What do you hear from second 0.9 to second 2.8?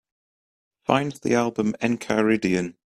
the album Encheiridion